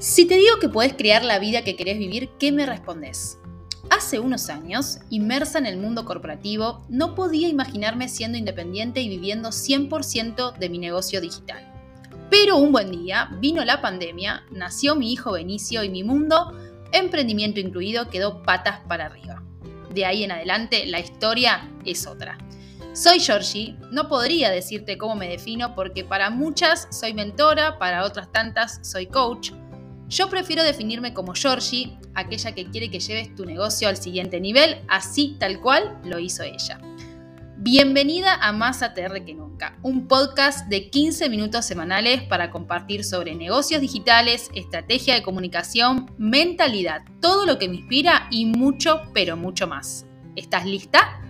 Si 0.00 0.26
te 0.26 0.36
digo 0.36 0.60
que 0.60 0.68
podés 0.68 0.92
crear 0.92 1.24
la 1.24 1.40
vida 1.40 1.62
que 1.62 1.74
querés 1.74 1.98
vivir, 1.98 2.30
¿qué 2.38 2.52
me 2.52 2.66
respondes? 2.66 3.40
Hace 3.90 4.20
unos 4.20 4.48
años, 4.48 5.00
inmersa 5.10 5.58
en 5.58 5.66
el 5.66 5.76
mundo 5.76 6.04
corporativo, 6.04 6.84
no 6.88 7.16
podía 7.16 7.48
imaginarme 7.48 8.08
siendo 8.08 8.38
independiente 8.38 9.00
y 9.00 9.08
viviendo 9.08 9.48
100% 9.48 10.56
de 10.56 10.68
mi 10.68 10.78
negocio 10.78 11.20
digital. 11.20 11.66
Pero 12.30 12.58
un 12.58 12.70
buen 12.70 12.92
día 12.92 13.28
vino 13.40 13.64
la 13.64 13.80
pandemia, 13.80 14.44
nació 14.52 14.94
mi 14.94 15.12
hijo 15.12 15.32
Benicio 15.32 15.82
y 15.82 15.88
mi 15.88 16.04
mundo, 16.04 16.56
emprendimiento 16.92 17.58
incluido, 17.58 18.08
quedó 18.08 18.44
patas 18.44 18.78
para 18.86 19.06
arriba. 19.06 19.42
De 19.92 20.04
ahí 20.04 20.22
en 20.22 20.30
adelante, 20.30 20.86
la 20.86 21.00
historia 21.00 21.68
es 21.84 22.06
otra. 22.06 22.38
Soy 22.92 23.18
Georgie, 23.18 23.76
no 23.90 24.06
podría 24.06 24.50
decirte 24.50 24.96
cómo 24.96 25.16
me 25.16 25.28
defino 25.28 25.74
porque 25.74 26.04
para 26.04 26.30
muchas 26.30 26.86
soy 26.92 27.14
mentora, 27.14 27.80
para 27.80 28.04
otras 28.04 28.30
tantas 28.30 28.78
soy 28.88 29.06
coach, 29.06 29.50
yo 30.08 30.30
prefiero 30.30 30.62
definirme 30.62 31.12
como 31.12 31.34
Georgie, 31.34 31.98
aquella 32.14 32.52
que 32.52 32.70
quiere 32.70 32.90
que 32.90 32.98
lleves 32.98 33.34
tu 33.34 33.44
negocio 33.44 33.88
al 33.88 33.96
siguiente 33.96 34.40
nivel, 34.40 34.82
así 34.88 35.36
tal 35.38 35.60
cual 35.60 36.00
lo 36.04 36.18
hizo 36.18 36.42
ella. 36.42 36.80
Bienvenida 37.58 38.34
a 38.34 38.52
Más 38.52 38.82
ATR 38.82 39.24
que 39.24 39.34
Nunca, 39.34 39.78
un 39.82 40.08
podcast 40.08 40.68
de 40.68 40.88
15 40.88 41.28
minutos 41.28 41.66
semanales 41.66 42.22
para 42.22 42.50
compartir 42.50 43.04
sobre 43.04 43.34
negocios 43.34 43.80
digitales, 43.80 44.48
estrategia 44.54 45.14
de 45.14 45.22
comunicación, 45.22 46.10
mentalidad, 46.16 47.02
todo 47.20 47.44
lo 47.44 47.58
que 47.58 47.68
me 47.68 47.76
inspira 47.76 48.28
y 48.30 48.46
mucho, 48.46 49.02
pero 49.12 49.36
mucho 49.36 49.66
más. 49.66 50.06
¿Estás 50.36 50.64
lista? 50.64 51.20